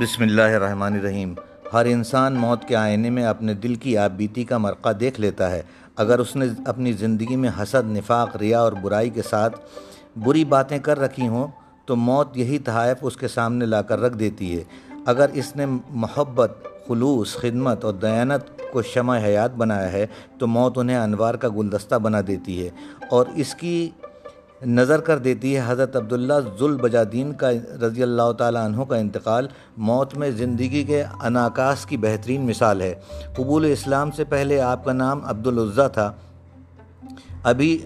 بسم 0.00 0.22
اللہ 0.22 0.42
الرحمن 0.42 0.92
الرحیم۔ 0.92 1.34
ہر 1.72 1.84
انسان 1.84 2.34
موت 2.34 2.64
کے 2.64 2.76
آئینے 2.76 3.10
میں 3.10 3.24
اپنے 3.24 3.54
دل 3.54 3.74
کی 3.74 3.98
آپ 3.98 4.10
بیتی 4.10 4.44
کا 4.44 4.58
مرقع 4.58 4.88
دیکھ 5.00 5.20
لیتا 5.20 5.50
ہے۔ 5.50 5.62
اگر 5.96 6.18
اس 6.18 6.36
نے 6.36 6.46
اپنی 6.66 6.92
زندگی 6.92 7.36
میں 7.36 7.50
حسد، 7.62 7.90
نفاق، 7.90 8.36
ریا 8.36 8.60
اور 8.60 8.72
برائی 8.72 9.10
کے 9.10 9.22
ساتھ 9.22 9.60
بری 10.16 10.44
باتیں 10.44 10.78
کر 10.78 10.98
رکھی 10.98 11.28
ہوں، 11.28 11.46
تو 11.86 11.96
موت 11.96 12.36
یہی 12.36 12.58
تحائف 12.58 12.96
اس 13.00 13.16
کے 13.16 13.28
سامنے 13.28 13.66
لا 13.66 13.82
کر 13.82 14.00
رکھ 14.00 14.16
دیتی 14.16 14.58
ہے۔ 14.58 14.64
اگر 15.06 15.26
اس 15.32 15.56
نے 15.56 15.66
محبت، 15.90 16.52
خلوص، 16.88 17.36
خدمت 17.36 17.84
اور 17.84 17.94
دیانت 17.94 18.72
کو 18.72 18.82
شمع 18.82 19.18
حیات 19.18 19.54
بنایا 19.54 19.92
ہے، 19.92 20.06
تو 20.38 20.46
موت 20.46 20.78
انہیں 20.78 20.96
انوار 20.96 21.34
کا 21.34 21.48
گلدستہ 21.48 21.94
بنا 21.94 22.20
دیتی 22.26 22.64
ہے۔ 22.64 22.70
اور 23.10 23.26
اس 23.34 23.54
کی 23.54 23.90
نظر 24.64 25.00
کر 25.00 25.18
دیتی 25.18 25.56
ہے 25.56 25.62
حضرت 25.66 25.96
عبداللہ 25.96 26.34
ذوالبجادین 26.58 27.32
کا 27.32 27.50
رضی 27.86 28.02
اللہ 28.02 28.32
تعالیٰ 28.32 28.64
عنہ 28.64 28.82
کا 28.82 28.96
انتقال 28.96 29.48
موت 29.76 30.16
میں 30.16 30.30
زندگی 30.30 30.84
کے 30.84 31.02
اناکاس 31.22 31.86
کی 31.86 31.96
بہترین 31.96 32.46
مثال 32.46 32.80
ہے۔ 32.80 32.94
قبول 33.36 33.64
اسلام 33.72 34.10
سے 34.10 34.24
پہلے 34.24 34.60
آپ 34.60 34.84
کا 34.84 34.92
نام 34.92 35.20
عبدالعضیٰ 35.24 35.88
تھا۔ 35.92 36.12
ابھی 37.42 37.78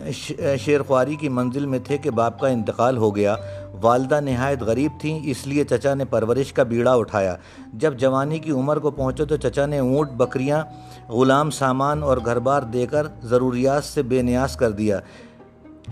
شیر 0.59 0.83
خواری 0.83 1.15
کی 1.15 1.29
منزل 1.29 1.67
میں 1.67 1.79
تھے 1.85 1.99
کہ 1.99 2.11
باپ 2.11 2.41
کا 2.41 2.49
انتقال 2.49 2.97
ہو 2.97 3.17
گیا۔ 3.17 3.37
والدہ 3.83 4.21
نہایت 4.21 4.63
غریب 4.63 4.93
تھیں، 5.01 5.21
اس 5.25 5.47
لیے 5.47 5.65
چچا 5.65 5.95
نے 5.95 6.05
پرورش 6.05 6.53
کا 6.53 6.63
بیڑا 6.63 6.93
اٹھایا۔ 6.93 7.37
جب 7.73 7.95
جوانی 7.95 8.39
کی 8.39 8.51
عمر 8.51 8.79
کو 8.79 8.91
پہنچے 8.91 9.25
تو 9.25 9.37
چچا 9.37 9.67
نے 9.67 9.79
اونٹ، 9.79 10.11
بکریاں، 10.11 10.65
غلام 11.09 11.51
سامان 11.51 12.03
اور 12.03 12.19
گھر 12.25 12.39
بار 12.39 12.63
دے 12.63 12.87
کر 12.87 13.07
ضروریات 13.23 13.85
سے 13.85 14.03
بے 14.03 14.23
نیاز 14.23 14.57
کر 14.57 14.71
دیا۔ 14.71 14.99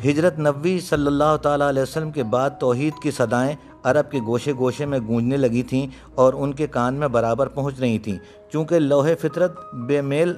ہجرت 0.04 0.38
نبوی 0.38 0.80
صلی 0.80 1.06
اللہ 1.06 1.36
تعالیٰ 1.42 1.68
علیہ 1.68 1.82
وسلم 1.82 2.10
کے 2.10 2.22
بعد 2.22 2.50
توحید 2.60 2.92
کی 3.02 3.10
صدائیں 3.10 3.54
عرب 3.84 4.10
کے 4.10 4.18
گوشے 4.26 4.52
گوشے 4.52 4.86
میں 4.86 4.98
گونجنے 4.98 5.36
لگی 5.36 5.62
تھیں 5.62 5.86
اور 6.14 6.32
ان 6.32 6.52
کے 6.52 6.66
کان 6.66 6.94
میں 6.94 7.08
برابر 7.08 7.46
پہنچ 7.46 7.80
رہی 7.80 7.98
تھیں۔ 7.98 8.18
چونکہ 8.52 8.78
لوح 8.78 9.08
فطرت 9.20 9.74
بے 9.74 10.00
میل 10.00 10.34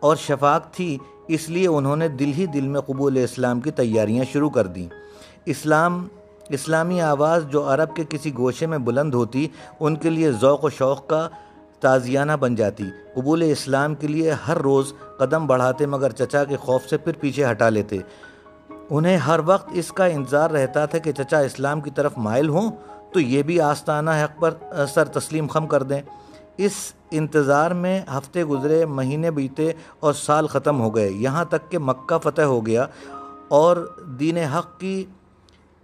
اور 0.00 0.16
شفاق 0.16 0.70
تھی، 0.72 0.98
اس 1.28 1.48
لیے 1.48 1.66
انہوں 1.66 1.96
نے 1.96 2.08
دل 2.08 2.32
ہی 2.38 2.46
دل 2.46 2.68
میں 2.68 2.80
قبول 2.80 3.16
اسلام 3.16 3.60
کی 3.60 3.70
تیاریاں 3.70 4.24
شروع 4.32 4.50
کر 4.50 4.66
دیں۔ 4.66 4.88
اسلام، 5.46 6.08
اسلامی 6.48 7.00
آواز 7.00 7.44
جو 7.50 7.74
عرب 7.74 7.96
کے 7.96 8.04
کسی 8.08 8.30
گوشے 8.36 8.66
میں 8.66 8.78
بلند 8.78 9.14
ہوتی، 9.14 9.48
ان 9.80 9.96
کے 9.96 10.10
لیے 10.10 10.32
ذوق 10.32 10.64
و 10.64 10.70
شوق 10.70 11.06
کا 11.06 11.28
تازیانہ 11.80 12.32
بن 12.40 12.54
جاتی۔ 12.54 12.84
قبول 13.14 13.42
اسلام 13.42 13.94
کے 13.94 14.06
لیے 14.06 14.30
ہر 14.30 14.56
روز 14.56 14.92
قدم 15.18 15.46
بڑھاتے 15.46 15.86
مگر 15.86 16.10
چچا 16.10 16.44
کے 16.44 16.56
خوف 16.56 16.86
سے 16.90 16.96
پھر 16.96 17.12
پیچھے 17.20 17.50
ہٹا 17.50 17.68
لیتے۔ 17.68 17.98
انہیں 18.90 19.16
ہر 19.16 19.40
وقت 19.46 19.68
اس 19.72 19.92
کا 19.92 20.04
انتظار 20.04 20.50
رہتا 20.50 20.86
تھا 20.86 20.98
کہ 20.98 21.12
چچا 21.12 21.38
اسلام 21.38 21.80
کی 21.80 21.90
طرف 21.90 22.12
مائل 22.16 22.48
ہوں، 22.48 22.70
تو 23.12 23.20
یہ 23.20 23.42
بھی 23.42 23.60
آستانہ 23.60 24.10
حق 24.10 24.40
پر 24.40 24.54
سر 24.94 25.04
تسلیم 25.04 25.46
خم 25.46 25.66
کر 25.66 25.82
دیں۔ 25.82 26.02
اس 26.56 26.72
انتظار 27.10 27.70
میں 27.70 28.00
ہفتے 28.18 28.44
گزرے، 28.44 28.86
مہینے 28.86 29.30
بیتے 29.30 29.72
اور 30.00 30.12
سال 30.12 30.46
ختم 30.46 30.80
ہو 30.80 30.94
گئے۔ 30.96 31.10
یہاں 31.10 31.44
تک 31.44 31.70
کہ 31.70 31.78
مکہ 31.78 32.18
فتح 32.18 32.42
ہو 32.42 32.66
گیا 32.66 32.86
اور 33.48 33.76
دین 34.20 34.36
حق 34.36 34.80
کی 34.80 35.04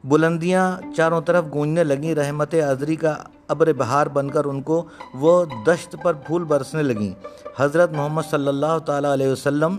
بلندیاں 0.04 0.80
چاروں 0.96 1.20
طرف 1.20 1.44
گونجنے 1.52 1.84
لگیں۔ 1.84 2.14
رحمت 2.14 2.54
عذری 2.54 2.96
کا 2.96 3.14
ابر 3.48 3.72
بہار 3.72 4.06
بن 4.06 4.30
کر 4.30 4.44
ان 4.44 4.62
کو 4.62 4.84
وہ 5.14 5.44
دشت 5.66 5.96
پر 6.02 6.12
پھول 6.12 6.44
برسنے 6.44 6.82
لگیں۔ 6.82 7.12
حضرت 7.58 7.92
محمد 7.92 8.22
صلی 8.30 8.48
اللہ 8.48 8.78
تعالیٰ 8.86 9.12
علیہ 9.12 9.28
وسلم 9.28 9.76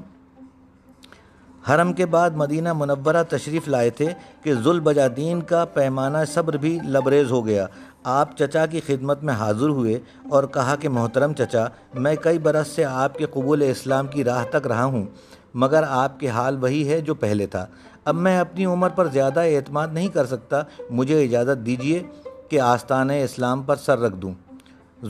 حرم 1.70 1.94
کے 1.94 2.06
بعد 2.06 2.30
مدینہ 2.36 2.74
منورہ 2.74 3.24
تشریف 3.30 3.68
لائے 3.68 3.90
تھے 3.90 4.06
کہ 4.44 4.54
ذوالبجادین 4.54 5.42
کا 5.42 5.66
پیمانہ 5.66 6.18
صبر 6.34 6.58
بھی 6.58 6.80
لبریز 6.88 7.32
ہو 7.32 7.46
گیا۔ 7.46 7.66
آپ 8.04 8.38
چچا 8.38 8.66
کی 8.66 8.82
خدمت 8.88 9.24
میں 9.24 9.34
حاضر 9.34 9.70
ہوئے 9.70 10.00
اور 10.30 10.44
کہا 10.44 10.76
کہ، 10.76 10.90
محترم 10.90 11.34
چچا، 11.34 11.66
میں 11.94 12.16
کئی 12.22 12.40
برس 12.40 12.68
سے 12.68 12.86
آپ 12.86 13.16
کے 13.16 13.26
قبول 13.26 13.62
اسلام 13.62 14.08
کی 14.08 14.24
راہ 14.24 14.44
تک 14.50 14.68
رہا 14.68 14.84
ہوں، 14.84 15.06
مگر 15.54 15.84
آپ 15.88 16.20
کے 16.20 16.30
حال 16.30 16.58
وہی 16.64 16.90
ہے 16.90 17.02
جو 17.02 17.16
پہلے 17.16 17.48
تھا۔ 17.48 17.66
اب 18.06 18.16
میں 18.16 18.40
اپنی 18.40 18.66
عمر 18.66 18.90
پر 18.90 19.08
زیادہ 19.08 19.40
اعتماد 19.40 19.88
نہیں 19.94 20.08
کر 20.08 20.26
سکتا، 20.26 20.62
مجھے 20.90 21.24
اجازت 21.24 21.66
دیجیے 21.66 22.04
کہ 22.50 22.60
آستان 22.60 23.10
اسلام 23.10 23.62
پر 23.62 23.76
سر 23.76 24.00
رکھ 24.00 24.16
دوں۔ 24.16 24.34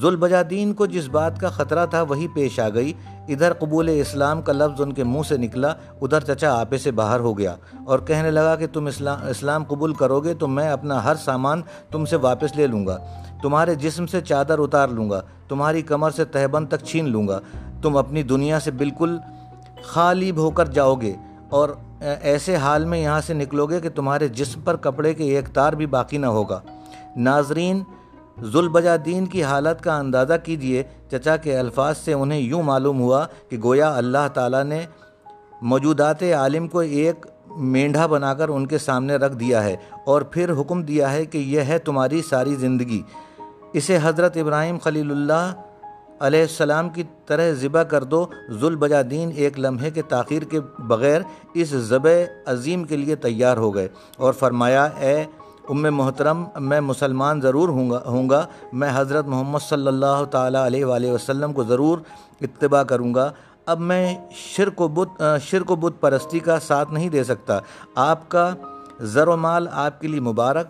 ذوالبجادین 0.01 0.73
کو 0.73 0.85
جس 0.85 1.07
بات 1.07 1.39
کا 1.39 1.49
خطرہ 1.49 1.85
تھا 1.85 2.01
وہی 2.01 2.27
پیش 2.27 2.59
آ 2.59 2.69
گئی۔ 2.69 2.93
ادھر 3.27 3.53
قبول 3.53 3.89
اسلام 3.89 4.41
کا 4.41 4.53
لفظ 4.53 4.81
ان 4.81 4.93
کے 4.93 5.03
منہ 5.03 5.21
سے 5.27 5.37
نکلا، 5.37 5.73
ادھر 6.01 6.19
چچا 6.19 6.53
آپے 6.59 6.77
سے 6.77 6.91
باہر 6.91 7.19
ہو 7.19 7.37
گیا 7.37 7.55
اور 7.85 7.99
کہنے 7.99 8.31
لگا 8.31 8.55
کہ 8.55 8.67
تم 8.73 8.85
اسلام 8.85 9.25
اسلام 9.29 9.63
قبول 9.63 9.93
کرو 9.93 10.19
گے 10.19 10.33
تو 10.33 10.47
میں 10.47 10.69
اپنا 10.69 11.03
ہر 11.03 11.15
سامان 11.15 11.61
تم 11.91 12.05
سے 12.05 12.15
واپس 12.15 12.55
لے 12.55 12.67
لوں 12.67 12.85
گا۔ 12.87 12.97
تمہارے 13.41 13.75
جسم 13.75 14.05
سے 14.05 14.21
چادر 14.21 14.59
اتار 14.59 14.87
لوں 14.87 15.09
گا، 15.09 15.21
تمہاری 15.49 15.81
کمر 15.81 16.11
سے 16.11 16.25
تہبند 16.25 16.67
تک 16.67 16.85
چھین 16.85 17.09
لوں 17.09 17.27
گا۔ 17.27 17.39
تم 17.81 17.97
اپنی 17.97 18.23
دنیا 18.23 18.59
سے 18.59 18.71
بالکل 18.71 19.17
خالیب 19.83 20.37
ہو 20.37 20.51
کر 20.51 20.65
جاؤ 20.65 20.95
گے 20.95 21.13
اور 21.49 21.69
ایسے 21.99 22.55
حال 22.55 22.85
میں 22.85 22.99
یہاں 22.99 23.21
سے 23.21 23.33
نکلو 23.33 23.65
گے 23.65 23.79
کہ 23.79 23.89
تمہارے 23.89 24.27
جسم 24.27 24.61
پر 24.61 24.75
کپڑے 24.75 25.13
کے 25.13 25.23
ایک 25.23 25.47
تار 25.47 25.73
بھی 25.73 25.85
باقی 25.85 26.17
نہ 26.17 26.25
ہوگا۔ 26.25 26.59
ناظرین 27.15 27.83
ذوالبجادین 28.41 29.25
کی 29.25 29.43
حالت 29.43 29.83
کا 29.83 29.97
اندازہ 29.97 30.33
کیجیے 30.43 30.83
چچا 31.11 31.37
کے 31.37 31.57
الفاظ 31.59 31.97
سے 31.97 32.13
انہیں 32.13 32.39
یوں 32.39 32.63
معلوم 32.63 32.99
ہوا 32.99 33.25
کہ 33.49 33.57
گویا 33.63 33.95
اللہ 33.95 34.27
تعالیٰ 34.33 34.63
نے 34.63 34.85
موجودات 35.61 36.23
عالم 36.23 36.67
کو 36.67 36.79
ایک 36.79 37.25
مینڈھا 37.57 38.05
بنا 38.05 38.33
کر 38.33 38.49
ان 38.49 38.65
کے 38.65 38.77
سامنے 38.77 39.15
رکھ 39.15 39.35
دیا 39.35 39.63
ہے 39.63 39.75
اور 40.05 40.21
پھر 40.21 40.51
حکم 40.61 40.81
دیا 40.83 41.11
ہے 41.11 41.25
کہ 41.25 41.37
یہ 41.37 41.61
ہے 41.61 41.77
تمہاری 41.77 42.21
ساری 42.29 42.55
زندگی۔ 42.55 43.01
اسے 43.73 43.99
حضرت 44.03 44.37
ابراہیم 44.37 44.77
خلیل 44.77 45.11
اللہ 45.11 45.53
علیہ 46.19 46.41
السلام 46.41 46.89
کی 46.89 47.03
طرح 47.25 47.51
ذبح 47.51 47.83
کر 47.83 48.03
دو۔ 48.03 48.25
ذوالبجادین 48.49 49.31
ایک 49.35 49.59
لمحے 49.59 49.91
کے 49.91 50.01
تاخیر 50.01 50.41
کے 50.41 50.59
بغیر 50.79 51.21
اس 51.53 51.69
ذبح 51.69 52.11
عظیم 52.45 52.83
کے 52.83 52.97
لیے 52.97 53.15
تیار 53.15 53.57
ہو 53.57 53.75
گئے 53.75 53.87
اور 54.17 54.33
فرمایا، 54.33 54.83
اے 54.83 55.23
ام 55.69 55.81
محترم، 55.81 56.43
میں 56.59 56.81
مسلمان 56.81 57.41
ضرور 57.41 57.69
ہوں 57.69 57.89
گا 57.89 58.01
ہوں 58.05 58.29
گا۔ 58.29 58.45
میں 58.73 58.89
حضرت 58.93 59.27
محمد 59.27 59.59
صلی 59.69 59.87
اللہ 59.87 60.23
تعالیٰ 60.31 60.65
علیہ 60.65 60.85
وآلہ 60.85 61.11
وسلم 61.11 61.53
کو 61.53 61.63
ضرور 61.63 61.97
اتباع 62.41 62.83
کروں 62.83 63.13
گا۔ 63.13 63.31
اب 63.65 63.79
میں 63.79 64.15
شرک 64.31 64.81
و 64.81 64.87
بت، 64.87 65.23
شرک 65.41 65.71
و 65.71 65.75
بت 65.75 66.01
پرستی 66.01 66.39
کا 66.39 66.59
ساتھ 66.59 66.91
نہیں 66.91 67.09
دے 67.09 67.23
سکتا۔ 67.23 67.59
آپ 67.95 68.29
کا 68.29 68.53
زر 68.99 69.27
و 69.27 69.37
مال 69.37 69.67
آپ 69.71 70.01
کے 70.01 70.07
لیے 70.07 70.19
مبارک 70.19 70.67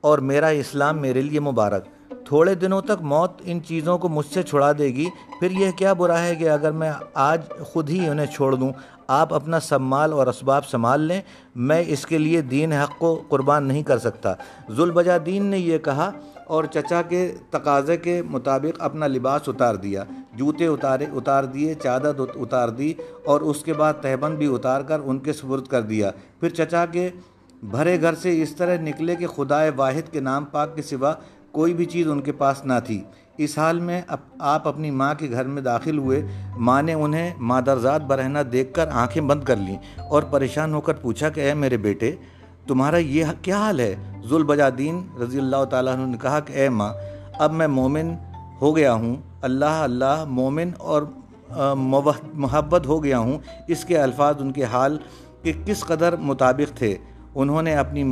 اور 0.00 0.18
میرا 0.18 0.46
اسلام 0.46 0.98
میرے 0.98 1.22
لیے 1.22 1.40
مبارک۔ 1.40 1.84
تھوڑے 2.24 2.54
دنوں 2.54 2.80
تک 2.80 3.02
موت 3.02 3.42
ان 3.44 3.60
چیزوں 3.62 3.98
کو 3.98 4.08
مجھ 4.08 4.26
سے 4.26 4.42
چھڑا 4.42 4.72
دے 4.78 4.86
گی، 4.86 5.06
پھر 5.40 5.50
یہ 5.50 5.70
کیا 5.70 5.92
برا 5.92 6.22
ہے 6.22 6.34
کہ 6.34 6.50
اگر 6.50 6.72
میں 6.72 6.92
آج 7.14 7.40
خود 7.60 7.90
ہی 7.90 8.08
انہیں 8.08 8.26
چھوڑ 8.26 8.54
دوں، 8.54 8.72
آپ 9.06 9.34
اپنا 9.34 9.60
سب 9.60 9.80
مال 9.80 10.12
اور 10.12 10.26
اسباب 10.26 10.66
سنبھال 10.66 11.00
لیں، 11.00 11.20
میں 11.54 11.84
اس 11.86 12.06
کے 12.06 12.18
لیے 12.18 12.40
دین 12.40 12.72
حق 12.72 12.98
کو 12.98 13.22
قربان 13.28 13.64
نہیں 13.64 13.82
کر 13.82 13.98
سکتا۔ 13.98 14.34
ذوالبجا 14.70 15.16
دین 15.26 15.44
نے 15.44 15.58
یہ 15.58 15.78
کہا 15.78 16.10
اور 16.46 16.64
چچا 16.64 17.02
کے 17.02 17.34
تقاضے 17.50 17.96
کے 17.96 18.22
مطابق 18.22 18.82
اپنا 18.82 19.06
لباس 19.06 19.48
اتار 19.48 19.74
دیا۔ 19.74 20.04
جوتے 20.34 20.66
اتارے، 20.66 21.06
اتار 21.12 21.44
دیے، 21.44 21.74
چادر 21.74 22.20
اتار 22.34 22.68
دی 22.68 22.94
اور 23.24 23.40
اس 23.40 23.64
کے 23.64 23.72
بعد 23.72 23.94
تہبند 24.00 24.38
بھی 24.38 24.54
اتار 24.54 24.80
کر 24.80 25.00
ان 25.04 25.18
کے 25.18 25.32
سپرد 25.32 25.66
کر 25.66 25.82
دیا۔ 25.82 26.10
پھر 26.40 26.48
چچا 26.48 26.86
کے 26.86 27.10
بھرے 27.62 28.00
گھر 28.00 28.14
سے 28.14 28.42
اس 28.42 28.56
طرح 28.56 28.76
نکلے 28.76 29.16
کہ 29.16 29.26
خدائے 29.26 29.70
واحد 29.76 30.12
کے 30.12 30.20
نام 30.20 30.44
پاک 30.44 30.76
کے 30.76 30.82
سوا 30.82 31.12
کوئی 31.54 31.74
بھی 31.74 31.84
چیز 31.84 32.08
ان 32.10 32.20
کے 32.20 32.32
پاس 32.32 32.64
نہ 32.64 32.78
تھی۔ 32.84 33.02
اس 33.38 33.56
حال 33.58 33.78
میں 33.80 34.00
آپ 34.38 34.66
اپنی 34.68 34.90
ماں 34.90 35.12
کے 35.18 35.30
گھر 35.30 35.44
میں 35.44 35.62
داخل 35.62 35.98
ہوئے، 35.98 36.20
ماں 36.58 36.82
نے 36.82 36.92
انہیں 36.94 37.32
مادرزاد 37.50 38.00
برہنہ 38.08 38.38
دیکھ 38.52 38.72
کر 38.74 38.88
آنکھیں 38.92 39.22
بند 39.22 39.42
کر 39.44 39.56
لیں 39.56 39.76
اور 40.10 40.22
پریشان 40.30 40.74
ہو 40.74 40.80
کر 40.80 40.94
پوچھا 41.02 41.28
کہ 41.28 41.40
اے 41.40 41.54
میرے 41.54 41.76
بیٹے، 41.86 42.14
تمہارا 42.68 42.96
یہ 42.96 43.24
کیا 43.42 43.58
حال 43.58 43.80
ہے؟ 43.80 43.94
ذوالبجادین 44.28 45.00
رضی 45.22 45.38
اللہ 45.38 45.64
تعالیٰ 45.70 45.94
عنہ 45.94 46.06
نے 46.06 46.18
کہا 46.22 46.40
کہ 46.40 46.52
اے 46.52 46.68
ماں، 46.68 46.92
اب 47.38 47.52
میں 47.52 47.66
مومن 47.68 48.14
ہو 48.60 48.76
گیا 48.76 48.92
ہوں، 48.92 49.16
اللہ 49.42 49.80
اللہ 49.80 50.24
مومن 50.28 50.70
اور 50.78 51.02
محبت 52.34 52.86
ہو 52.86 53.02
گیا 53.04 53.18
ہوں۔ 53.18 53.38
اس 53.68 53.84
کے 53.84 53.98
الفاظ، 53.98 54.34
ان 54.40 54.52
کے 54.52 54.64
حال 54.64 54.96
کے 55.42 55.52
کس 55.66 55.84
قدر 55.84 56.16
مطابق 56.20 56.76
تھے؟ 56.76 56.96
انہوں 57.34 57.62
نے 57.62 57.74
اپنی 57.74 58.04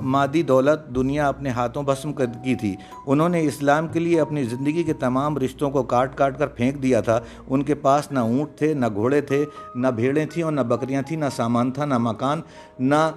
مادی 0.00 0.42
دولت 0.42 0.94
دنیا 0.94 1.28
اپنے 1.28 1.50
ہاتھوں 1.50 1.82
بسم 1.82 2.12
کی 2.12 2.54
تھی۔ 2.54 2.74
انہوں 3.06 3.28
نے 3.28 3.42
اسلام 3.42 3.88
کے 3.88 3.98
لیے 3.98 4.20
اپنی 4.20 4.44
زندگی 4.44 4.82
کے 4.82 4.92
تمام 4.92 5.38
رشتوں 5.38 5.70
کو 5.70 5.82
کاٹ 5.82 6.16
کاٹ 6.16 6.38
کر 6.38 6.46
پھینک 6.46 6.82
دیا 6.82 7.00
تھا۔ 7.00 7.20
ان 7.48 7.62
کے 7.62 7.74
پاس 7.74 8.12
نہ 8.12 8.18
اونٹ 8.18 8.58
تھے، 8.58 8.74
نہ 8.74 8.86
گھوڑے 8.94 9.20
تھے، 9.20 9.44
نہ 9.74 9.88
بھیڑیں 9.88 10.26
تھیں 10.26 10.44
اور 10.44 10.52
نہ 10.52 10.60
بکریاں 10.60 11.02
تھیں، 11.02 11.18
نہ 11.18 11.24
سامان 11.36 11.70
تھا، 11.70 11.84
نہ 11.84 11.98
مکان، 11.98 12.40
نہ 12.80 13.10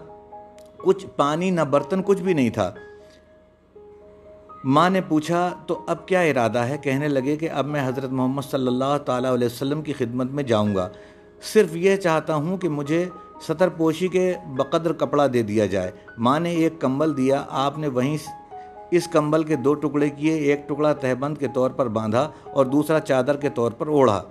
کچھ 0.78 1.06
پانی، 1.16 1.50
نہ 1.50 1.62
برتن، 1.62 2.02
کچھ 2.06 2.22
بھی 2.22 2.34
نہیں 2.34 2.50
تھا۔ 2.50 2.72
ماں 4.64 4.90
نے 4.90 5.02
پوچھا، 5.02 5.50
تو 5.68 5.82
اب 5.88 6.08
کیا 6.08 6.20
ارادہ 6.20 6.60
ہے؟ 6.60 6.78
کہنے 6.78 7.08
لگے 7.08 7.36
کہ 7.36 7.50
اب 7.50 7.66
میں 7.66 7.88
حضرت 7.88 8.12
محمد 8.12 8.42
صلی 8.52 8.68
اللہ 8.68 8.98
تعالیٰ 9.06 9.34
علیہ 9.34 9.46
وسلم 9.46 9.82
کی 9.82 9.94
خدمت 9.94 10.32
میں 10.32 10.44
جاؤں 10.44 10.76
گا۔ 10.76 10.90
صرف 11.42 11.76
یہ 11.76 11.96
چاہتا 11.96 12.36
ہوں 12.36 12.58
کہ 12.58 12.70
مجھے 12.70 13.10
سطر 13.48 13.70
پوشی 13.70 14.08
کے 14.08 14.34
بقدر 14.48 14.94
کپڑا 14.94 15.28
دے 15.34 15.42
دیا 15.42 15.66
جائے۔ 15.66 15.92
ماں 16.18 16.40
نے 16.40 16.52
ایک 16.52 16.82
کمبل 16.82 17.18
دیا، 17.18 17.44
آپ 17.50 17.78
نے 17.78 17.88
وہیں 17.88 18.18
اس 18.92 19.08
کمبل 19.08 19.44
کے 19.44 19.56
دو 19.56 19.74
ٹکڑے 19.74 20.10
کیے، 20.10 20.34
ایک 20.34 20.70
ٹکڑا 20.70 20.94
تہبند 20.94 21.38
کے 21.38 21.48
طور 21.54 21.70
پر 21.70 21.88
باندھا 21.88 22.32
اور 22.44 22.66
دوسرا 22.66 23.00
چادر 23.00 23.38
کے 23.38 23.50
طور 23.50 23.72
پر 23.72 23.88
اوڑھا۔ 23.88 24.24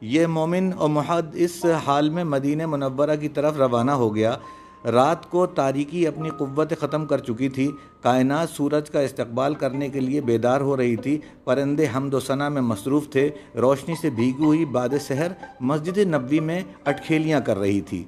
یہ 0.00 0.26
مومن 0.26 0.70
اور 0.76 0.88
محد 0.88 1.22
اس 1.32 1.66
حال 1.86 2.10
میں 2.10 2.24
مدینہ 2.24 2.66
منورہ 2.66 3.16
کی 3.20 3.28
طرف 3.28 3.56
روانہ 3.56 3.90
ہو 3.90 4.14
گیا۔ 4.14 4.36
رات 4.84 5.30
کو 5.30 5.46
تاریکی 5.46 6.06
اپنی 6.06 6.30
قوت 6.30 6.72
ختم 6.80 7.06
کر 7.06 7.18
چکی 7.18 7.48
تھی۔ 7.48 7.72
کائنات 8.02 8.50
سورج 8.50 8.90
کا 8.90 9.00
استقبال 9.00 9.54
کرنے 9.54 9.88
کے 9.88 10.00
لیے 10.00 10.20
بیدار 10.20 10.60
ہو 10.60 10.76
رہی 10.76 10.96
تھی۔ 10.96 11.18
پرندے 11.44 11.86
حمد 11.96 12.14
و 12.14 12.20
ثنا 12.20 12.48
میں 12.48 12.62
مصروف 12.62 13.08
تھے۔ 13.08 13.30
روشنی 13.56 13.94
سے 14.02 14.10
بھیگی 14.10 14.44
ہوئی 14.44 14.64
باد 14.64 14.88
سحر 15.00 15.32
مسجد 15.60 15.98
نبوی 15.98 16.40
میں 16.40 16.60
اٹکھیلیاں 16.84 17.40
کر 17.40 17.58
رہی 17.58 17.80
تھی۔ 17.80 18.04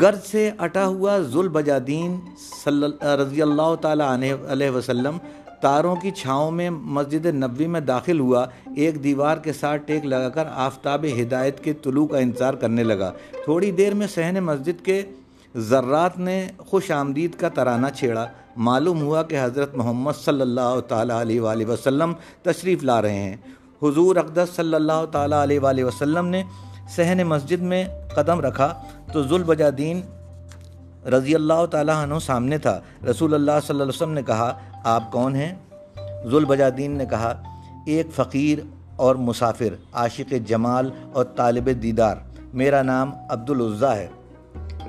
گرد 0.00 0.22
سے 0.22 0.50
اٹا 0.58 0.86
ہوا 0.86 1.18
ذل 1.18 1.48
بجادین 1.48 2.20
رضی 3.02 3.42
اللہ 3.42 3.74
تعالیٰ 3.80 4.18
علیہ 4.48 4.70
وسلم 4.70 5.16
تاروں 5.62 5.96
کی 5.96 6.10
چھاؤں 6.10 6.50
میں 6.50 6.70
مسجد 6.70 7.26
نبوی 7.26 7.66
میں 7.66 7.80
داخل 7.80 8.20
ہوا، 8.20 8.46
ایک 8.76 9.02
دیوار 9.04 9.36
کے 9.36 9.52
ساتھ 9.52 9.82
ٹیک 9.86 10.04
لگا 10.04 10.28
کر 10.28 10.44
آفتاب 10.54 11.06
ہدایت 11.20 11.64
کے 11.64 11.72
طلوع 11.72 12.06
کا 12.06 12.18
انتظار 12.18 12.54
کرنے 12.54 12.82
لگا۔ 12.82 13.12
تھوڑی 13.44 13.70
دیر 13.70 13.94
میں 13.94 14.06
سہن 14.06 14.38
مسجد 14.40 14.84
کے 14.84 15.02
ذرات 15.56 16.18
نے 16.18 16.46
خوش 16.58 16.90
آمدید 16.90 17.34
کا 17.34 17.48
ترانہ 17.48 17.86
چھیڑا۔ 17.96 18.26
معلوم 18.56 19.02
ہوا 19.02 19.22
کہ 19.22 19.42
حضرت 19.42 19.74
محمد 19.74 20.12
صلی 20.24 20.40
اللہ 20.40 20.80
تعالیٰ 20.88 21.20
علیہ 21.20 21.40
وآلہ 21.40 21.66
وسلم 21.66 22.12
تشریف 22.42 22.84
لا 22.84 23.02
رہے 23.02 23.18
ہیں۔ 23.18 23.36
حضور 23.82 24.16
اقدس 24.16 24.56
صلی 24.56 24.74
اللہ 24.74 25.04
تعالیٰ 25.12 25.42
علیہ 25.42 25.60
وآلہ 25.60 25.84
وسلم 25.84 26.26
نے 26.26 26.42
سہن 26.96 27.22
مسجد 27.22 27.62
میں 27.62 27.84
قدم 28.14 28.40
رکھا 28.40 28.82
تو 29.12 29.22
ذوالبجادین 29.22 30.00
رضی 31.06 31.34
اللہ 31.34 31.66
تعالیٰ 31.66 32.02
عنہ 32.02 32.14
سامنے 32.18 32.58
تھا۔ 32.58 32.80
رسول 33.10 33.34
اللہ 33.34 33.50
صلی 33.50 33.70
اللہ 33.70 33.82
علیہ 33.82 33.92
وسلم 33.92 34.12
نے 34.12 34.22
کہا، 34.22 34.58
آپ 34.84 35.12
کون 35.12 35.34
ہیں؟ 35.34 35.54
ذوالبجادین 36.26 36.90
نے 36.90 37.06
کہا، 37.06 37.42
ایک 37.86 38.06
فقیر 38.14 38.58
اور 38.96 39.14
مسافر، 39.14 39.74
عاشق 39.92 40.34
جمال 40.46 40.90
اور 41.12 41.24
طالب 41.24 41.70
دیدار۔ 41.82 42.16
میرا 42.54 42.82
نام 42.82 43.10
عبدالعضیٰ 43.30 43.94
ہے۔ 43.94 44.08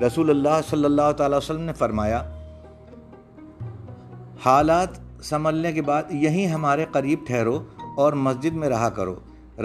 رسول 0.06 0.30
اللہ 0.30 0.60
صلی 0.70 0.84
اللہ 0.84 1.12
تعالیٰ 1.16 1.38
وسلم 1.38 1.60
نے 1.60 1.72
فرمایا، 1.72 2.22
حالات 4.46 4.88
سنبھلنے 5.24 5.72
کے 5.72 5.82
بعد 5.82 6.02
یہیں 6.10 6.46
ہمارے 6.46 6.84
قریب 6.92 7.18
ٹھہرو 7.26 7.64
اور 7.96 8.12
مسجد 8.12 8.54
میں 8.54 8.68
رہا 8.68 8.88
کرو۔ 8.88 9.14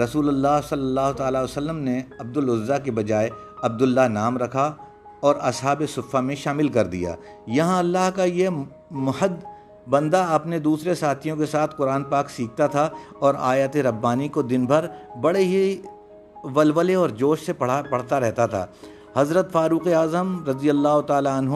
رسول 0.04 0.28
اللہ 0.28 0.60
صلی 0.68 0.80
اللہ 0.80 1.12
تعالیٰ 1.16 1.42
وسلم 1.42 1.76
نے 1.76 2.02
عبدالعضیٰ 2.18 2.76
کے 2.84 2.90
بجائے 2.90 3.30
عبداللہ 3.62 4.00
نام 4.00 4.38
رکھا 4.38 4.74
اور 5.20 5.34
اصحاب 5.40 5.82
صفہ 5.94 6.16
میں 6.16 6.34
شامل 6.34 6.68
کر 6.68 6.86
دیا۔ 6.86 7.14
یہاں 7.46 7.78
اللہ 7.78 8.10
کا 8.14 8.24
یہ 8.24 8.48
محد 8.90 9.44
بندہ 9.90 10.26
اپنے 10.30 10.58
دوسرے 10.58 10.94
ساتھیوں 10.94 11.36
کے 11.36 11.46
ساتھ 11.46 11.74
قرآن 11.76 12.04
پاک 12.04 12.30
سیکھتا 12.30 12.66
تھا 12.66 12.88
اور 13.18 13.34
آیت 13.38 13.76
ربانی 13.76 14.28
کو 14.28 14.42
دن 14.42 14.64
بھر 14.64 14.86
بڑے 15.20 15.44
ہی 15.44 15.82
ولولے 16.44 16.94
اور 16.94 17.08
جوش 17.08 17.46
سے 17.46 17.52
پڑھا 17.52 17.82
پڑھتا 17.90 18.20
رہتا 18.20 18.46
تھا۔ 18.46 18.66
حضرت 19.16 19.52
فاروق 19.52 19.86
اعظم 19.86 20.44
رضی 20.44 20.70
اللہ 20.70 21.00
تعالیٰ 21.00 21.38
عنہ، 21.38 21.54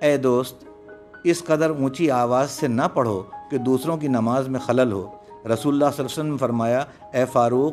اے 0.00 0.16
دوست، 0.16 0.64
اس 1.24 1.44
قدر 1.44 1.70
اونچی 1.70 2.10
آواز 2.10 2.50
سے 2.50 2.68
نہ 2.68 2.82
پڑھو 2.94 3.22
کہ 3.50 3.58
دوسروں 3.58 3.96
کی 3.96 4.08
نماز 4.08 4.48
میں 4.48 4.60
خلل 4.60 4.92
ہو۔ 4.92 5.00
رسول 5.00 5.48
اللہ 5.48 5.56
صلی 5.62 5.74
اللہ 5.74 5.84
علیہ 5.84 6.04
وسلم 6.04 6.30
نے 6.30 6.36
فرمایا، 6.36 6.84
اے 7.12 7.24
فاروق، 7.32 7.72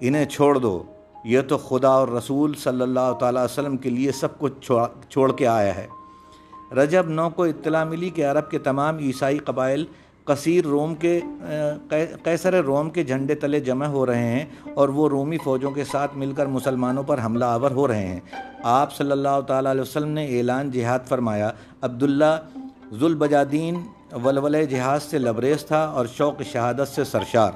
انہیں 0.00 0.24
چھوڑ 0.24 0.58
دو۔ 0.58 0.82
یہ 1.24 1.40
تو 1.40 1.58
خدا 1.58 1.88
اور 1.88 2.08
رسول 2.08 2.54
صلی 2.54 2.82
اللہ 2.82 3.12
تعالیٰ 3.20 3.44
وسلم 3.44 3.76
کے 3.76 3.90
لیے 3.90 4.12
سب 4.12 4.38
کچھ 4.38 4.72
چھوڑ 5.10 5.32
کے 5.32 5.46
آیا 5.46 5.74
ہے۔ 5.76 5.86
رجب 6.76 7.08
نو 7.08 7.28
کو 7.30 7.44
اطلاع 7.44 7.84
ملی 7.84 8.08
کہ 8.10 8.26
عرب 8.26 8.50
کے 8.50 8.58
تمام 8.58 8.98
عیسائی 8.98 9.38
قبائل 9.38 9.84
کثیر 10.24 10.64
روم 10.64 10.94
کے 10.94 11.20
قیصر 12.22 12.62
روم 12.64 12.90
کے 12.90 13.04
جھنڈے 13.04 13.34
تلے 13.34 13.60
جمع 13.60 13.86
ہو 13.86 14.06
رہے 14.06 14.28
ہیں 14.28 14.44
اور 14.74 14.88
وہ 14.88 15.08
رومی 15.08 15.38
فوجوں 15.44 15.70
کے 15.70 15.84
ساتھ 15.84 16.16
مل 16.16 16.32
کر 16.32 16.46
مسلمانوں 16.46 17.02
پر 17.02 17.20
حملہ 17.24 17.44
آور 17.44 17.70
ہو 17.70 17.88
رہے 17.88 18.06
ہیں۔ 18.06 18.20
آپ 18.62 18.94
صلی 18.94 19.12
اللہ 19.12 19.40
تعالیٰ 19.46 19.70
علیہ 19.70 19.82
وسلم 19.82 20.08
نے 20.08 20.26
اعلان 20.38 20.70
جہاد 20.70 20.98
فرمایا۔ 21.08 21.50
عبداللہ 21.80 22.36
ذوالبجادین 22.92 23.80
ولول 24.24 24.64
جہاد 24.64 25.00
سے 25.00 25.18
لبریز 25.18 25.66
تھا 25.66 25.84
اور 25.84 26.06
شوق 26.16 26.42
شہادت 26.52 26.88
سے 26.88 27.04
سرشار۔ 27.04 27.52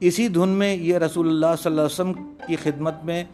اسی 0.00 0.28
دھن 0.28 0.48
میں 0.48 0.76
یہ 0.76 0.98
رسول 0.98 1.28
اللہ 1.28 1.56
صلی 1.62 1.70
اللہ 1.70 1.80
علیہ 1.80 1.94
وسلم 1.94 2.12
کی 2.46 2.56
خدمت 2.56 3.04
میں 3.04 3.24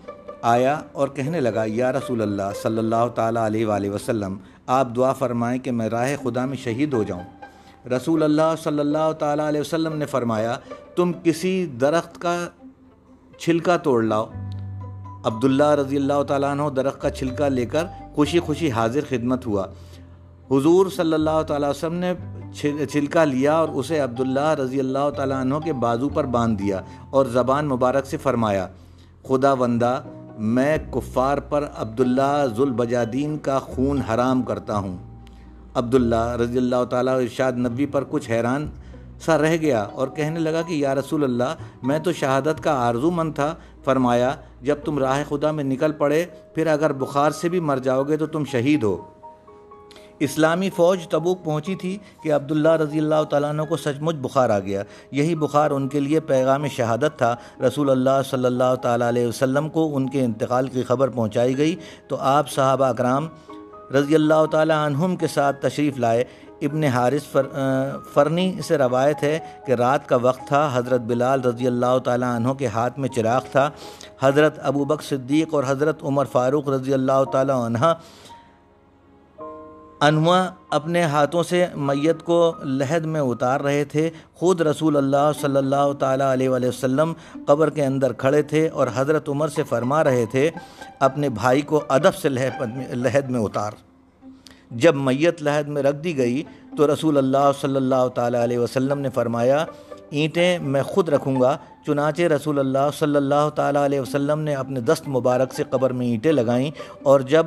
آیا 0.42 0.80
اور 0.92 1.08
کہنے 1.08 1.40
لگا، 1.40 1.64
یا 1.66 1.92
رسول 1.92 2.22
اللہ 2.22 2.42
صلی 2.62 2.78
اللہ 2.78 3.06
تعالیٰ 3.14 3.44
علیہ 3.46 3.66
وآلہ 3.66 3.90
وسلم، 3.90 4.36
آپ 4.66 4.88
دعا 4.96 5.12
فرمائیں 5.12 5.58
کہ 5.58 5.70
میں 5.70 5.88
راہ 5.88 6.08
خدا 6.22 6.44
میں 6.44 6.56
شہید 6.56 6.94
ہو 6.94 7.02
جاؤں. 7.02 7.22
رسول 7.88 8.22
اللہ 8.22 8.54
صلی 8.62 8.80
اللہ 8.80 9.12
تعالیٰ 9.18 9.46
علیہ 9.48 9.60
وسلم 9.60 9.96
نے 9.96 10.06
فرمایا، 10.06 10.56
تم 10.96 11.12
کسی 11.22 11.66
درخت 11.66 12.20
کا 12.20 12.48
چھلکا 13.38 13.76
توڑ 13.76 14.02
لاؤ۔ 14.04 14.26
عبداللہ 15.24 15.70
رضی 15.70 15.96
اللہ 15.96 16.22
تعالیٰ 16.22 16.50
عنہ 16.50 16.68
درخت 16.76 17.00
کا 17.02 17.10
چھلکا 17.10 17.48
لے 17.48 17.66
کر 17.66 17.86
خوشی 18.14 18.38
خوشی 18.38 18.70
حاضر 18.70 19.00
خدمت 19.08 19.46
ہوا۔ 19.46 19.66
حضور 20.50 20.86
صلی 20.96 21.12
اللہ 21.12 21.42
تعالیٰ 21.46 21.70
وسلم 21.70 21.94
نے 21.94 22.12
چھلکا 22.86 23.24
لیا 23.24 23.54
اور 23.54 23.68
اسے 23.68 23.98
عبداللہ 23.98 24.54
رضی 24.54 24.80
اللہ 24.80 25.08
تعالیٰ 25.16 25.40
عنہ 25.40 25.54
کے 25.64 25.72
بازو 25.72 26.08
پر 26.08 26.24
باندھ 26.24 26.62
دیا 26.62 26.80
اور 27.10 27.26
زبان 27.26 27.66
مبارک 27.66 28.06
سے 28.06 28.16
فرمایا، 28.16 28.66
خدا 29.28 29.52
وندہ 29.52 30.00
میں 30.38 30.76
کفار 30.92 31.38
پر 31.38 31.64
عبداللہ 31.76 32.46
ذوالبجادین 32.56 33.36
کا 33.38 33.58
خون 33.58 34.00
حرام 34.00 34.42
کرتا 34.42 34.76
ہوں. 34.78 34.96
عبداللہ 35.74 36.24
رضی 36.40 36.58
اللہ 36.58 36.84
تعالیٰ 36.90 37.14
ارشاد 37.14 37.52
نبی 37.58 37.86
پر 37.86 38.04
کچھ 38.10 38.30
حیران 38.30 38.66
سا 39.24 39.38
رہ 39.38 39.56
گیا 39.60 39.82
اور 39.82 40.08
کہنے 40.08 40.40
لگا 40.40 40.62
کہ، 40.62 40.74
یا 40.74 40.94
رسول 40.94 41.24
اللہ، 41.24 41.54
میں 41.82 41.98
تو 41.98 42.12
شہادت 42.12 42.62
کا 42.64 42.72
آرزو 42.86 43.10
مند 43.10 43.34
تھا۔ 43.34 43.54
فرمایا، 43.84 44.34
جب 44.62 44.76
تم 44.84 44.98
راہ 44.98 45.22
خدا 45.28 45.50
میں 45.50 45.64
نکل 45.64 45.92
پڑے، 45.92 46.24
پھر 46.54 46.66
اگر 46.66 46.92
بخار 46.92 47.30
سے 47.30 47.48
بھی 47.48 47.60
مر 47.60 47.78
جاؤ 47.78 48.02
گے 48.02 48.16
تو 48.16 48.26
تم 48.26 48.44
شہید 48.44 48.82
ہو۔ 48.82 48.96
اسلامی 50.18 50.70
فوج 50.70 51.08
تبوک 51.08 51.44
پہنچی 51.44 51.74
تھی 51.74 51.98
کہ 52.22 52.34
عبداللہ 52.34 52.68
رضی 52.68 52.98
اللہ 52.98 53.22
تعالیٰ 53.30 53.48
عنہ 53.48 53.62
کو 53.62 53.76
سچ 53.76 54.00
مچ 54.00 54.14
بخار 54.14 54.50
آ 54.50 54.58
گیا۔ 54.58 54.82
یہی 55.10 55.34
بخار 55.34 55.70
ان 55.70 55.88
کے 55.88 56.00
لیے 56.00 56.20
پیغام 56.20 56.66
شہادت 56.66 57.18
تھا۔ 57.18 57.36
رسول 57.66 57.90
اللہ 57.90 58.22
صلی 58.30 58.46
اللہ 58.46 58.74
تعالیٰ 58.82 59.08
علیہ 59.08 59.26
وسلم 59.26 59.68
کو 59.68 59.96
ان 59.96 60.08
کے 60.08 60.24
انتقال 60.24 60.68
کی 60.68 60.82
خبر 60.82 61.08
پہنچائی 61.08 61.58
گئی۔ 61.58 61.76
تو 62.08 62.16
آپ 62.16 62.50
صحابہ 62.50 62.84
اکرام 62.84 63.28
رضی 63.94 64.14
اللہ 64.14 64.44
تعالیٰ 64.50 64.86
عنہم 64.86 65.16
کے 65.16 65.26
ساتھ 65.26 65.62
تشریف 65.62 65.98
لائے۔ 65.98 66.24
ابن 66.62 66.84
حارث 66.84 67.36
فرنی 68.14 68.60
سے 68.68 68.78
روایت 68.78 69.22
ہے 69.22 69.38
کہ 69.66 69.72
رات 69.72 70.08
کا 70.08 70.16
وقت 70.16 70.48
تھا۔ 70.48 70.70
حضرت 70.72 71.00
بلال 71.00 71.40
رضی 71.40 71.66
اللہ 71.66 71.98
تعالیٰ 72.04 72.36
عنہ 72.36 72.48
کے 72.48 72.66
ہاتھ 72.66 72.98
میں 72.98 73.08
چراغ 73.08 73.40
تھا۔ 73.52 73.70
حضرت 74.20 74.58
ابو 74.62 74.84
بک 74.84 75.02
صدیق 75.02 75.54
اور 75.54 75.64
حضرت 75.66 76.02
عمر 76.02 76.24
فاروق 76.24 76.68
رضی 76.68 76.94
اللہ 76.94 77.24
تعالیٰ 77.32 77.64
عنہ 77.64 77.94
انواع 80.00 80.46
اپنے 80.70 81.02
ہاتھوں 81.02 81.42
سے 81.42 81.64
میت 81.76 82.22
کو 82.22 82.52
لہد 82.64 83.04
میں 83.04 83.20
اتار 83.20 83.60
رہے 83.60 83.84
تھے۔ 83.84 84.10
خود 84.34 84.60
رسول 84.60 84.96
اللہ 84.96 85.30
صلی 85.40 85.56
اللہ 85.56 85.92
تعالیٰ 85.98 86.32
علیہ 86.32 86.48
وآلہ 86.48 86.68
وسلم 86.68 87.12
قبر 87.46 87.70
کے 87.70 87.84
اندر 87.84 88.12
کھڑے 88.12 88.42
تھے 88.42 88.68
اور 88.68 88.86
حضرت 88.94 89.28
عمر 89.28 89.48
سے 89.48 89.62
فرما 89.62 90.02
رہے 90.04 90.24
تھے، 90.30 90.50
اپنے 91.00 91.28
بھائی 91.28 91.62
کو 91.62 91.82
ادب 91.88 92.14
سے 92.14 92.28
لہد 92.28 93.30
میں 93.30 93.40
اتار۔ 93.40 93.72
جب 94.70 94.94
میت 94.96 95.42
لہد 95.42 95.68
میں 95.68 95.82
رکھ 95.82 95.96
دی 95.96 96.16
گئی 96.18 96.42
تو 96.76 96.92
رسول 96.92 97.18
اللہ 97.18 97.50
صلی 97.60 97.76
اللہ 97.76 98.08
تعالیٰ 98.14 98.42
علیہ 98.42 98.58
وسلم 98.58 98.98
نے 98.98 99.10
فرمایا، 99.10 99.64
اینٹیں 100.10 100.58
میں 100.58 100.82
خود 100.82 101.08
رکھوں 101.08 101.40
گا، 101.40 101.56
چنانچہ 101.86 102.22
رسول 102.22 102.58
اللہ 102.58 102.90
صلی 102.98 103.16
اللہ 103.16 103.48
تعالیٰ 103.54 103.84
علیہ 103.84 104.00
وسلم 104.00 104.40
نے 104.40 104.54
اپنے 104.54 104.80
دست 104.80 105.08
مبارک 105.08 105.54
سے 105.54 105.64
قبر 105.70 105.92
میں 105.92 106.06
اینٹیں 106.06 106.32
لگائیں 106.32 106.70
اور 107.02 107.20
جب 107.20 107.46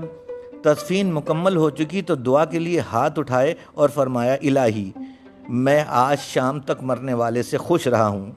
تدفین 0.62 1.14
مکمل 1.14 1.56
ہو 1.56 1.70
چکی 1.70 2.02
تو 2.02 2.16
دعا 2.16 2.46
کے 2.46 2.60
لیے 2.60 2.80
ہاتھ 2.80 3.20
اٹھائے 3.20 3.54
اور 3.74 3.90
فرمایا، 3.90 4.34
الہی، 4.34 4.92
میں 5.50 5.84
آج 5.88 6.20
شام 6.20 6.60
تک 6.60 6.84
مرنے 6.84 7.14
والے 7.14 7.44
سے 7.44 7.58
خوش 7.58 7.88
رہا 7.88 8.08
ہوں۔ 8.08 8.32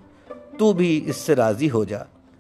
تو 0.59 0.73
بھی 0.73 1.05
اس 1.07 1.17
سے 1.17 1.35
راضی 1.35 1.71
ہو 1.71 1.85
جا۔ 1.85 1.99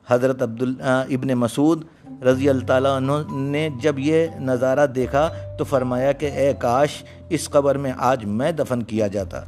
حضرت 0.09 0.43
عبد 0.43 0.62
ابن 0.81 1.29
مسعود 1.29 1.85
رضی 2.23 2.49
اللہ 2.49 2.67
تعالیٰ 2.67 2.97
عنہ 2.97 3.12
نے 3.33 3.69
جب 3.81 3.99
یہ 3.99 4.27
نظارہ 4.41 4.87
دیکھا 4.87 5.31
تو 5.59 5.65
فرمایا 5.65 6.12
کہ، 6.12 6.27
اے 6.27 6.53
کاش، 6.59 7.05
اس 7.29 7.51
قبر 7.51 7.75
میں 7.75 7.93
آج 7.99 8.25
میں 8.25 8.53
دفن 8.53 8.83
کیا 8.83 9.07
جاتا۔ 9.07 9.41